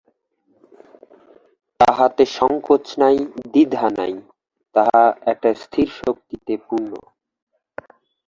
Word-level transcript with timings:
তাহাতে 1.79 2.23
সংকোচ 2.37 2.85
নাই, 3.01 3.17
দ্বিধা 3.45 3.85
নাই, 3.99 4.13
তাহা 4.75 5.01
একটা 5.31 5.49
স্থির 5.63 5.87
শক্তিতে 5.99 6.53
পূর্ণ। 6.67 6.91